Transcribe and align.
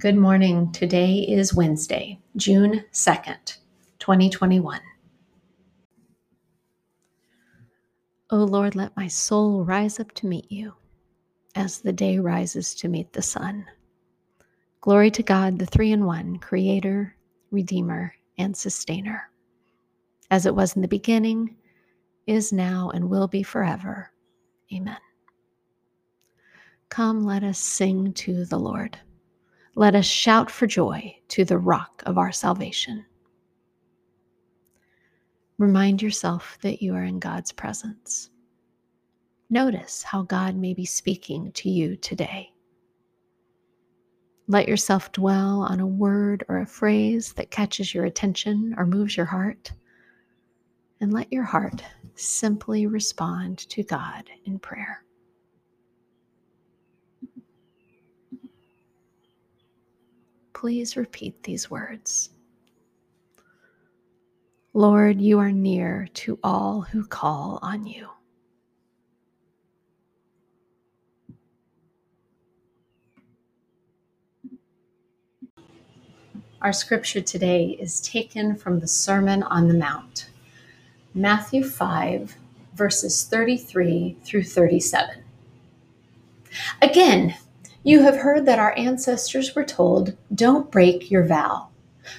Good 0.00 0.16
morning. 0.16 0.72
Today 0.72 1.26
is 1.28 1.52
Wednesday, 1.52 2.18
June 2.34 2.86
2nd, 2.90 3.58
2021. 3.98 4.80
O 8.30 8.36
Lord, 8.38 8.74
let 8.74 8.96
my 8.96 9.08
soul 9.08 9.62
rise 9.62 10.00
up 10.00 10.10
to 10.12 10.26
meet 10.26 10.50
you 10.50 10.72
as 11.54 11.80
the 11.80 11.92
day 11.92 12.18
rises 12.18 12.74
to 12.76 12.88
meet 12.88 13.12
the 13.12 13.20
sun. 13.20 13.66
Glory 14.80 15.10
to 15.10 15.22
God, 15.22 15.58
the 15.58 15.66
three 15.66 15.92
in 15.92 16.06
one, 16.06 16.38
Creator, 16.38 17.14
Redeemer, 17.50 18.14
and 18.38 18.56
Sustainer, 18.56 19.28
as 20.30 20.46
it 20.46 20.54
was 20.54 20.76
in 20.76 20.80
the 20.80 20.88
beginning, 20.88 21.56
is 22.26 22.54
now, 22.54 22.90
and 22.94 23.10
will 23.10 23.28
be 23.28 23.42
forever. 23.42 24.10
Amen. 24.72 24.96
Come, 26.88 27.26
let 27.26 27.44
us 27.44 27.58
sing 27.58 28.14
to 28.14 28.46
the 28.46 28.58
Lord. 28.58 28.98
Let 29.80 29.94
us 29.94 30.04
shout 30.04 30.50
for 30.50 30.66
joy 30.66 31.16
to 31.28 31.46
the 31.46 31.56
rock 31.56 32.02
of 32.04 32.18
our 32.18 32.32
salvation. 32.32 33.06
Remind 35.56 36.02
yourself 36.02 36.58
that 36.60 36.82
you 36.82 36.94
are 36.94 37.02
in 37.02 37.18
God's 37.18 37.50
presence. 37.50 38.28
Notice 39.48 40.02
how 40.02 40.20
God 40.24 40.54
may 40.54 40.74
be 40.74 40.84
speaking 40.84 41.50
to 41.52 41.70
you 41.70 41.96
today. 41.96 42.52
Let 44.48 44.68
yourself 44.68 45.12
dwell 45.12 45.62
on 45.62 45.80
a 45.80 45.86
word 45.86 46.44
or 46.50 46.58
a 46.58 46.66
phrase 46.66 47.32
that 47.32 47.50
catches 47.50 47.94
your 47.94 48.04
attention 48.04 48.74
or 48.76 48.84
moves 48.84 49.16
your 49.16 49.24
heart. 49.24 49.72
And 51.00 51.10
let 51.10 51.32
your 51.32 51.44
heart 51.44 51.82
simply 52.16 52.86
respond 52.86 53.60
to 53.70 53.82
God 53.82 54.28
in 54.44 54.58
prayer. 54.58 55.06
Please 60.60 60.94
repeat 60.94 61.42
these 61.42 61.70
words. 61.70 62.28
Lord, 64.74 65.18
you 65.18 65.38
are 65.38 65.50
near 65.50 66.06
to 66.12 66.38
all 66.44 66.82
who 66.82 67.06
call 67.06 67.58
on 67.62 67.86
you. 67.86 68.10
Our 76.60 76.74
scripture 76.74 77.22
today 77.22 77.78
is 77.80 78.02
taken 78.02 78.54
from 78.54 78.80
the 78.80 78.86
Sermon 78.86 79.42
on 79.44 79.66
the 79.66 79.72
Mount, 79.72 80.28
Matthew 81.14 81.64
5, 81.64 82.36
verses 82.74 83.24
33 83.24 84.18
through 84.22 84.44
37. 84.44 85.24
Again, 86.82 87.34
you 87.82 88.02
have 88.02 88.16
heard 88.16 88.44
that 88.44 88.58
our 88.58 88.76
ancestors 88.76 89.54
were 89.54 89.64
told, 89.64 90.16
Don't 90.34 90.70
break 90.70 91.10
your 91.10 91.24
vow. 91.24 91.68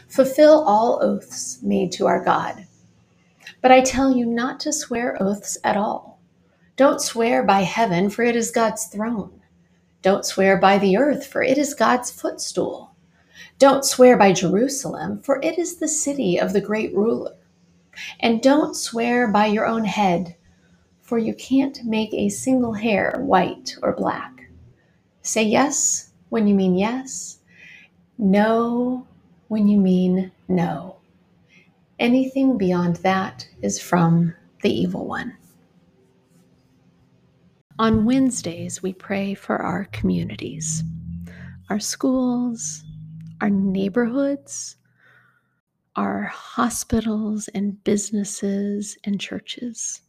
Fulfill 0.07 0.63
all 0.63 0.99
oaths 1.01 1.61
made 1.61 1.91
to 1.93 2.07
our 2.07 2.23
God. 2.23 2.65
But 3.61 3.71
I 3.71 3.81
tell 3.81 4.11
you 4.11 4.25
not 4.25 4.59
to 4.61 4.73
swear 4.73 5.21
oaths 5.21 5.57
at 5.63 5.77
all. 5.77 6.19
Don't 6.77 6.99
swear 6.99 7.43
by 7.43 7.61
heaven, 7.61 8.09
for 8.09 8.23
it 8.23 8.35
is 8.35 8.49
God's 8.49 8.85
throne. 8.85 9.41
Don't 10.01 10.25
swear 10.25 10.57
by 10.57 10.79
the 10.79 10.97
earth, 10.97 11.27
for 11.27 11.43
it 11.43 11.59
is 11.59 11.75
God's 11.75 12.09
footstool. 12.09 12.95
Don't 13.59 13.85
swear 13.85 14.17
by 14.17 14.33
Jerusalem, 14.33 15.19
for 15.19 15.39
it 15.43 15.59
is 15.59 15.75
the 15.75 15.87
city 15.87 16.39
of 16.39 16.53
the 16.53 16.61
great 16.61 16.95
ruler. 16.95 17.35
And 18.19 18.41
don't 18.41 18.75
swear 18.75 19.27
by 19.27 19.45
your 19.45 19.67
own 19.67 19.85
head, 19.85 20.35
for 21.01 21.19
you 21.19 21.35
can't 21.35 21.83
make 21.83 22.13
a 22.13 22.29
single 22.29 22.73
hair 22.73 23.13
white 23.19 23.75
or 23.83 23.93
black. 23.95 24.40
Say 25.23 25.43
yes 25.43 26.11
when 26.29 26.47
you 26.47 26.55
mean 26.55 26.75
yes, 26.75 27.39
no 28.17 29.05
when 29.49 29.67
you 29.67 29.77
mean 29.77 30.31
no. 30.47 30.95
Anything 31.99 32.57
beyond 32.57 32.95
that 32.97 33.47
is 33.61 33.79
from 33.79 34.33
the 34.63 34.73
evil 34.73 35.05
one. 35.05 35.37
On 37.77 38.05
Wednesdays, 38.05 38.81
we 38.81 38.93
pray 38.93 39.35
for 39.35 39.57
our 39.61 39.85
communities, 39.85 40.83
our 41.69 41.79
schools, 41.79 42.83
our 43.41 43.49
neighborhoods, 43.49 44.77
our 45.95 46.23
hospitals 46.23 47.47
and 47.49 47.83
businesses 47.83 48.97
and 49.03 49.19
churches. 49.19 50.01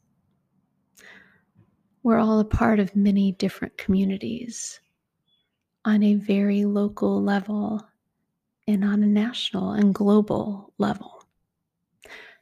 We're 2.02 2.18
all 2.18 2.40
a 2.40 2.44
part 2.44 2.78
of 2.78 2.96
many 2.96 3.32
different 3.32 3.76
communities 3.76 4.80
on 5.84 6.02
a 6.02 6.14
very 6.14 6.64
local 6.64 7.22
level 7.22 7.84
and 8.68 8.84
on 8.84 9.02
a 9.02 9.06
national 9.06 9.72
and 9.72 9.94
global 9.94 10.72
level. 10.78 11.24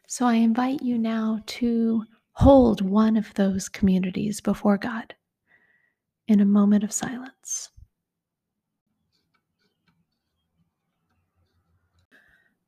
So 0.07 0.27
I 0.27 0.35
invite 0.35 0.83
you 0.83 0.99
now 0.99 1.41
to 1.47 2.05
hold 2.33 2.81
one 2.81 3.17
of 3.17 3.33
those 3.35 3.69
communities 3.69 4.41
before 4.41 4.77
God 4.77 5.15
in 6.29 6.41
a 6.41 6.45
moment 6.45 6.85
of 6.85 6.93
silence. 6.93 7.71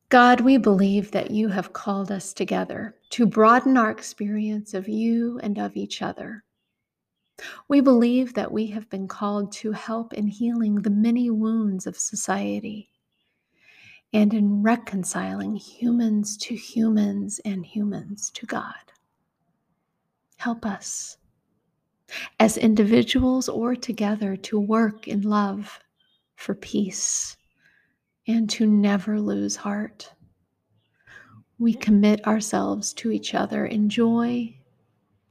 God, 0.09 0.41
we 0.41 0.57
believe 0.57 1.11
that 1.11 1.31
you 1.31 1.47
have 1.49 1.73
called 1.73 2.11
us 2.11 2.33
together 2.33 2.95
to 3.09 3.25
broaden 3.25 3.77
our 3.77 3.89
experience 3.89 4.73
of 4.73 4.87
you 4.87 5.39
and 5.41 5.57
of 5.57 5.75
each 5.75 6.01
other 6.01 6.43
we 7.67 7.81
believe 7.81 8.33
that 8.33 8.51
we 8.51 8.67
have 8.67 8.89
been 8.89 9.07
called 9.07 9.51
to 9.51 9.71
help 9.71 10.13
in 10.13 10.27
healing 10.27 10.75
the 10.75 10.89
many 10.89 11.29
wounds 11.29 11.87
of 11.87 11.97
society 11.97 12.89
and 14.13 14.33
in 14.33 14.61
reconciling 14.61 15.55
humans 15.55 16.37
to 16.37 16.55
humans 16.55 17.39
and 17.43 17.65
humans 17.65 18.29
to 18.31 18.45
God. 18.45 18.75
Help 20.37 20.65
us 20.65 21.17
as 22.39 22.57
individuals 22.57 23.49
or 23.49 23.75
together 23.75 24.35
to 24.35 24.59
work 24.59 25.07
in 25.07 25.21
love 25.21 25.79
for 26.35 26.53
peace 26.53 27.35
and 28.27 28.49
to 28.51 28.67
never 28.67 29.19
lose 29.19 29.55
heart. 29.55 30.13
We 31.57 31.73
commit 31.73 32.25
ourselves 32.27 32.93
to 32.95 33.11
each 33.11 33.33
other 33.33 33.65
in 33.65 33.89
joy 33.89 34.55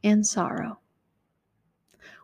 and 0.03 0.27
sorrow 0.27 0.81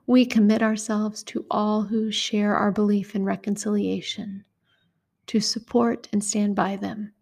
we 0.09 0.25
commit 0.25 0.63
ourselves 0.63 1.23
to 1.23 1.45
all 1.51 1.83
who 1.83 2.11
share 2.11 2.57
our 2.57 2.73
belief 2.73 3.15
in 3.15 3.27
reconciliation, 3.27 4.43
to 5.27 5.39
support 5.39 6.09
and 6.15 6.25
stand 6.25 6.57
by 6.57 6.77
them. 6.77 7.13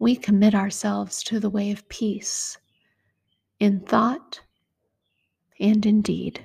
We 0.00 0.16
commit 0.16 0.56
ourselves 0.56 1.22
to 1.22 1.38
the 1.38 1.48
way 1.48 1.70
of 1.70 1.88
peace 1.88 2.58
in 3.60 3.78
thought 3.78 4.40
and 5.60 5.86
in 5.86 6.02
deed. 6.02 6.44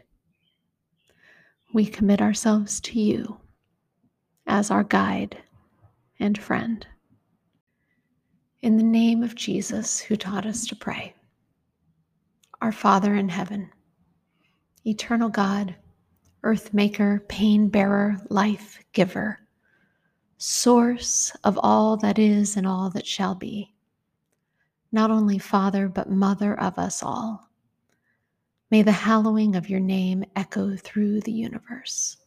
We 1.74 1.88
commit 1.88 2.22
ourselves 2.22 2.80
to 2.81 3.00
you 3.00 3.40
as 4.46 4.69
our 4.69 4.84
guide 4.84 5.40
and 6.19 6.38
friend. 6.38 6.86
In 8.62 8.78
the 8.78 8.84
name 8.84 9.24
of 9.24 9.34
Jesus, 9.34 10.00
who 10.00 10.16
taught 10.16 10.46
us 10.46 10.68
to 10.68 10.75
pray, 10.75 11.16
Our 12.62 12.72
Father 12.72 13.16
in 13.16 13.30
heaven, 13.30 13.72
eternal 14.86 15.30
God, 15.30 15.76
earth 16.44 16.74
maker, 16.74 17.24
pain 17.28 17.70
bearer, 17.70 18.22
life 18.30 18.80
giver, 18.94 19.40
source 20.38 21.36
of 21.44 21.60
all 21.62 21.98
that 21.98 22.18
is 22.18 22.56
and 22.56 22.66
all 22.66 22.90
that 22.92 23.06
shall 23.06 23.36
be, 23.36 23.74
not 24.92 25.12
only 25.12 25.38
Father, 25.38 25.88
but 25.88 26.10
Mother 26.10 26.60
of 26.60 26.80
us 26.80 27.04
all. 27.04 27.50
May 28.72 28.82
the 28.82 28.92
hallowing 28.92 29.56
of 29.56 29.70
your 29.70 29.80
name 29.80 30.24
echo 30.36 30.76
through 30.76 31.22
the 31.22 31.32
universe. 31.32 32.18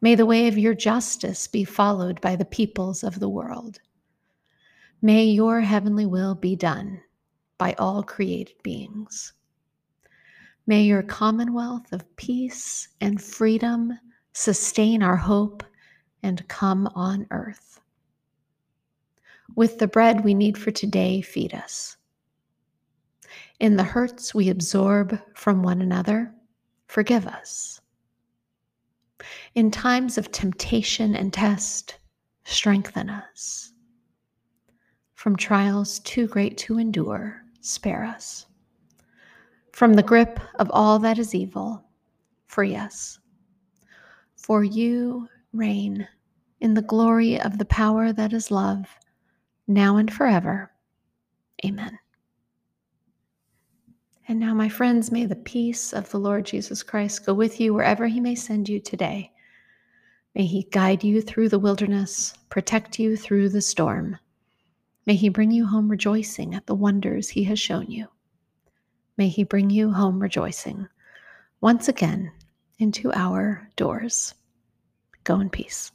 May 0.00 0.14
the 0.14 0.26
way 0.26 0.48
of 0.48 0.58
your 0.58 0.74
justice 0.74 1.46
be 1.46 1.64
followed 1.64 2.20
by 2.20 2.36
the 2.36 2.44
peoples 2.44 3.02
of 3.02 3.18
the 3.18 3.28
world. 3.28 3.80
May 5.02 5.24
your 5.24 5.60
heavenly 5.60 6.06
will 6.06 6.34
be 6.34 6.56
done 6.56 7.02
by 7.58 7.74
all 7.78 8.02
created 8.02 8.62
beings. 8.62 9.32
May 10.68 10.82
your 10.82 11.04
commonwealth 11.04 11.92
of 11.92 12.16
peace 12.16 12.88
and 13.00 13.22
freedom 13.22 13.98
sustain 14.32 15.00
our 15.00 15.16
hope 15.16 15.62
and 16.24 16.46
come 16.48 16.88
on 16.94 17.26
earth. 17.30 17.80
With 19.54 19.78
the 19.78 19.86
bread 19.86 20.24
we 20.24 20.34
need 20.34 20.58
for 20.58 20.72
today, 20.72 21.20
feed 21.20 21.54
us. 21.54 21.96
In 23.60 23.76
the 23.76 23.84
hurts 23.84 24.34
we 24.34 24.48
absorb 24.48 25.20
from 25.34 25.62
one 25.62 25.80
another, 25.80 26.34
forgive 26.88 27.28
us. 27.28 27.80
In 29.54 29.70
times 29.70 30.18
of 30.18 30.32
temptation 30.32 31.14
and 31.14 31.32
test, 31.32 31.98
strengthen 32.44 33.08
us. 33.08 33.72
From 35.14 35.36
trials 35.36 36.00
too 36.00 36.26
great 36.26 36.58
to 36.58 36.78
endure, 36.78 37.42
spare 37.60 38.04
us. 38.04 38.46
From 39.76 39.92
the 39.92 40.02
grip 40.02 40.40
of 40.54 40.70
all 40.72 40.98
that 41.00 41.18
is 41.18 41.34
evil, 41.34 41.84
free 42.46 42.74
us. 42.74 43.18
For 44.34 44.64
you 44.64 45.28
reign 45.52 46.08
in 46.62 46.72
the 46.72 46.80
glory 46.80 47.38
of 47.38 47.58
the 47.58 47.66
power 47.66 48.10
that 48.10 48.32
is 48.32 48.50
love, 48.50 48.86
now 49.68 49.98
and 49.98 50.10
forever. 50.10 50.72
Amen. 51.62 51.98
And 54.26 54.40
now, 54.40 54.54
my 54.54 54.70
friends, 54.70 55.12
may 55.12 55.26
the 55.26 55.36
peace 55.36 55.92
of 55.92 56.08
the 56.08 56.20
Lord 56.20 56.46
Jesus 56.46 56.82
Christ 56.82 57.26
go 57.26 57.34
with 57.34 57.60
you 57.60 57.74
wherever 57.74 58.06
he 58.06 58.18
may 58.18 58.34
send 58.34 58.70
you 58.70 58.80
today. 58.80 59.30
May 60.34 60.46
he 60.46 60.62
guide 60.72 61.04
you 61.04 61.20
through 61.20 61.50
the 61.50 61.58
wilderness, 61.58 62.32
protect 62.48 62.98
you 62.98 63.14
through 63.14 63.50
the 63.50 63.60
storm. 63.60 64.16
May 65.04 65.16
he 65.16 65.28
bring 65.28 65.50
you 65.50 65.66
home 65.66 65.90
rejoicing 65.90 66.54
at 66.54 66.64
the 66.64 66.74
wonders 66.74 67.28
he 67.28 67.44
has 67.44 67.60
shown 67.60 67.90
you. 67.90 68.08
May 69.16 69.28
he 69.28 69.44
bring 69.44 69.70
you 69.70 69.92
home 69.92 70.20
rejoicing 70.20 70.88
once 71.60 71.88
again 71.88 72.32
into 72.78 73.12
our 73.12 73.68
doors. 73.76 74.34
Go 75.24 75.40
in 75.40 75.48
peace. 75.50 75.90